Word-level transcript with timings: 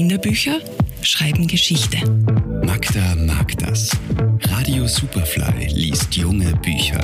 Kinderbücher 0.00 0.60
schreiben 1.02 1.46
Geschichte. 1.46 1.98
Magda 2.64 3.16
mag 3.16 3.58
das. 3.58 3.90
Radio 4.44 4.86
Superfly 4.86 5.66
liest 5.66 6.16
junge 6.16 6.56
Bücher. 6.56 7.02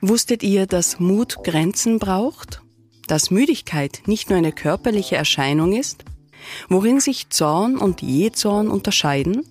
Wusstet 0.00 0.44
ihr, 0.44 0.66
dass 0.66 1.00
Mut 1.00 1.42
Grenzen 1.42 1.98
braucht? 1.98 2.62
Dass 3.08 3.32
Müdigkeit 3.32 4.02
nicht 4.06 4.30
nur 4.30 4.38
eine 4.38 4.52
körperliche 4.52 5.16
Erscheinung 5.16 5.72
ist? 5.72 6.04
Worin 6.68 7.00
sich 7.00 7.30
Zorn 7.30 7.76
und 7.76 8.00
Jezorn 8.00 8.68
unterscheiden? 8.68 9.44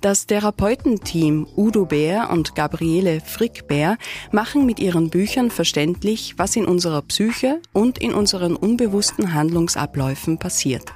Das 0.00 0.26
Therapeutenteam 0.26 1.46
Udo 1.56 1.86
Bär 1.86 2.30
und 2.30 2.54
Gabriele 2.54 3.20
Frick-Bär 3.20 3.96
machen 4.32 4.66
mit 4.66 4.80
ihren 4.80 5.10
Büchern 5.10 5.50
verständlich, 5.50 6.34
was 6.36 6.56
in 6.56 6.66
unserer 6.66 7.02
Psyche 7.02 7.60
und 7.72 7.98
in 7.98 8.14
unseren 8.14 8.56
unbewussten 8.56 9.34
Handlungsabläufen 9.34 10.38
passiert. 10.38 10.92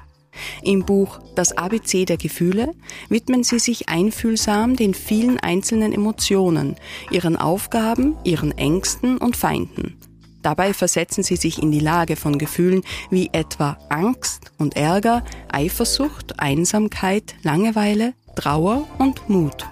Im 0.62 0.84
Buch 0.84 1.20
Das 1.34 1.56
ABC 1.56 2.04
der 2.04 2.16
Gefühle 2.16 2.74
widmen 3.08 3.44
sie 3.44 3.58
sich 3.58 3.88
einfühlsam 3.88 4.76
den 4.76 4.94
vielen 4.94 5.38
einzelnen 5.40 5.92
Emotionen, 5.92 6.76
ihren 7.10 7.36
Aufgaben, 7.36 8.16
ihren 8.24 8.56
Ängsten 8.56 9.18
und 9.18 9.36
Feinden. 9.36 9.98
Dabei 10.42 10.72
versetzen 10.72 11.24
sie 11.24 11.36
sich 11.36 11.60
in 11.60 11.72
die 11.72 11.80
Lage 11.80 12.16
von 12.16 12.38
Gefühlen 12.38 12.82
wie 13.10 13.30
etwa 13.32 13.76
Angst 13.88 14.52
und 14.58 14.76
Ärger, 14.76 15.24
Eifersucht, 15.50 16.38
Einsamkeit, 16.38 17.34
Langeweile, 17.42 18.14
Trauer 18.38 18.86
und 18.98 19.28
Mut 19.28 19.66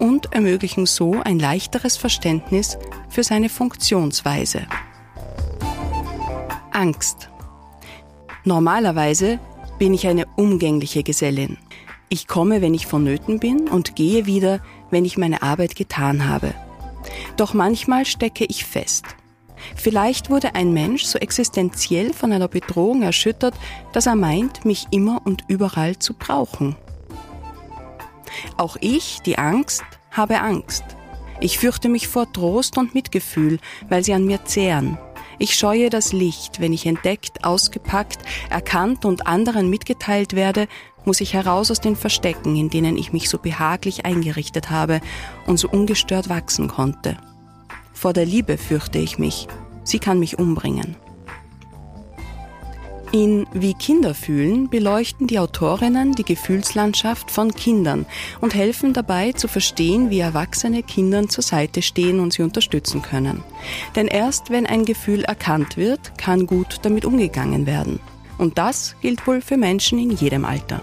und 0.00 0.32
ermöglichen 0.32 0.84
so 0.84 1.20
ein 1.24 1.38
leichteres 1.38 1.96
Verständnis 1.96 2.76
für 3.08 3.22
seine 3.22 3.48
Funktionsweise. 3.48 4.66
Angst. 6.72 7.30
Normalerweise 8.44 9.38
bin 9.78 9.94
ich 9.94 10.08
eine 10.08 10.26
umgängliche 10.34 11.04
Gesellin. 11.04 11.56
Ich 12.08 12.26
komme, 12.26 12.60
wenn 12.60 12.74
ich 12.74 12.88
vonnöten 12.88 13.38
bin 13.38 13.68
und 13.68 13.94
gehe 13.94 14.26
wieder, 14.26 14.58
wenn 14.90 15.04
ich 15.04 15.16
meine 15.16 15.42
Arbeit 15.42 15.76
getan 15.76 16.28
habe. 16.28 16.52
Doch 17.36 17.54
manchmal 17.54 18.06
stecke 18.06 18.44
ich 18.44 18.64
fest. 18.64 19.04
Vielleicht 19.76 20.30
wurde 20.30 20.56
ein 20.56 20.72
Mensch 20.72 21.04
so 21.04 21.16
existenziell 21.20 22.12
von 22.12 22.32
einer 22.32 22.48
Bedrohung 22.48 23.02
erschüttert, 23.02 23.54
dass 23.92 24.06
er 24.06 24.16
meint, 24.16 24.64
mich 24.64 24.88
immer 24.90 25.20
und 25.24 25.44
überall 25.46 25.96
zu 25.98 26.14
brauchen. 26.14 26.74
Auch 28.56 28.76
ich, 28.80 29.20
die 29.24 29.38
Angst, 29.38 29.84
habe 30.10 30.40
Angst. 30.40 30.84
Ich 31.40 31.58
fürchte 31.58 31.88
mich 31.88 32.08
vor 32.08 32.30
Trost 32.32 32.76
und 32.76 32.94
Mitgefühl, 32.94 33.58
weil 33.88 34.04
sie 34.04 34.12
an 34.12 34.24
mir 34.24 34.44
zehren. 34.44 34.98
Ich 35.38 35.54
scheue 35.54 35.88
das 35.88 36.12
Licht, 36.12 36.60
wenn 36.60 36.74
ich 36.74 36.84
entdeckt, 36.84 37.44
ausgepackt, 37.44 38.18
erkannt 38.50 39.06
und 39.06 39.26
anderen 39.26 39.70
mitgeteilt 39.70 40.34
werde, 40.36 40.68
muss 41.06 41.22
ich 41.22 41.32
heraus 41.32 41.70
aus 41.70 41.80
den 41.80 41.96
Verstecken, 41.96 42.56
in 42.56 42.68
denen 42.68 42.98
ich 42.98 43.14
mich 43.14 43.30
so 43.30 43.38
behaglich 43.38 44.04
eingerichtet 44.04 44.68
habe 44.68 45.00
und 45.46 45.56
so 45.56 45.68
ungestört 45.70 46.28
wachsen 46.28 46.68
konnte. 46.68 47.16
Vor 47.94 48.12
der 48.12 48.26
Liebe 48.26 48.58
fürchte 48.58 48.98
ich 48.98 49.18
mich. 49.18 49.48
Sie 49.82 49.98
kann 49.98 50.18
mich 50.18 50.38
umbringen. 50.38 50.96
In 53.12 53.48
Wie 53.52 53.74
Kinder 53.74 54.14
fühlen 54.14 54.68
beleuchten 54.68 55.26
die 55.26 55.40
Autorinnen 55.40 56.12
die 56.12 56.22
Gefühlslandschaft 56.22 57.32
von 57.32 57.52
Kindern 57.52 58.06
und 58.40 58.54
helfen 58.54 58.92
dabei 58.92 59.32
zu 59.32 59.48
verstehen, 59.48 60.10
wie 60.10 60.20
Erwachsene 60.20 60.84
Kindern 60.84 61.28
zur 61.28 61.42
Seite 61.42 61.82
stehen 61.82 62.20
und 62.20 62.32
sie 62.32 62.42
unterstützen 62.42 63.02
können. 63.02 63.42
Denn 63.96 64.06
erst 64.06 64.50
wenn 64.50 64.64
ein 64.64 64.84
Gefühl 64.84 65.24
erkannt 65.24 65.76
wird, 65.76 66.16
kann 66.18 66.46
gut 66.46 66.78
damit 66.82 67.04
umgegangen 67.04 67.66
werden. 67.66 67.98
Und 68.38 68.58
das 68.58 68.94
gilt 69.00 69.26
wohl 69.26 69.40
für 69.40 69.56
Menschen 69.56 69.98
in 69.98 70.12
jedem 70.12 70.44
Alter. 70.44 70.80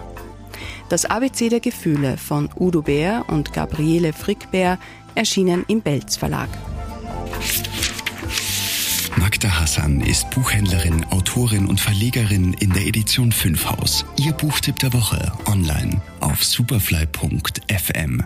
Das 0.90 1.06
ABC 1.06 1.48
der 1.48 1.60
Gefühle 1.60 2.18
von 2.18 2.50
Udo 2.60 2.82
Bär 2.82 3.24
und 3.28 3.54
Gabriele 3.54 4.12
Frickbär 4.12 4.78
erschienen 5.14 5.64
im 5.66 5.80
Belz 5.80 6.16
Verlag. 6.16 6.50
Magda 9.28 9.60
Hassan 9.60 10.00
ist 10.00 10.30
Buchhändlerin, 10.30 11.04
Autorin 11.10 11.66
und 11.66 11.78
Verlegerin 11.78 12.54
in 12.54 12.72
der 12.72 12.86
Edition 12.86 13.30
5 13.30 13.66
Haus. 13.66 14.06
Ihr 14.16 14.32
Buchtipp 14.32 14.78
der 14.78 14.94
Woche 14.94 15.30
online 15.44 16.00
auf 16.20 16.42
superfly.fm. 16.42 18.22